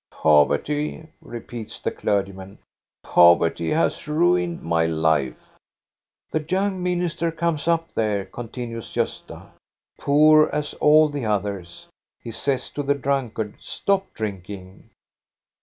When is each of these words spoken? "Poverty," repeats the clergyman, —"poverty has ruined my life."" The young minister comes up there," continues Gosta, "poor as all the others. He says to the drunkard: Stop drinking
"Poverty," 0.11 1.07
repeats 1.21 1.79
the 1.79 1.91
clergyman, 1.91 2.57
—"poverty 3.03 3.69
has 3.69 4.07
ruined 4.07 4.63
my 4.63 4.87
life."" 4.87 5.37
The 6.31 6.43
young 6.49 6.81
minister 6.81 7.31
comes 7.31 7.67
up 7.67 7.93
there," 7.93 8.25
continues 8.25 8.95
Gosta, 8.95 9.49
"poor 9.99 10.49
as 10.51 10.73
all 10.73 11.07
the 11.09 11.25
others. 11.27 11.87
He 12.19 12.31
says 12.31 12.71
to 12.71 12.81
the 12.81 12.95
drunkard: 12.95 13.57
Stop 13.59 14.11
drinking 14.15 14.89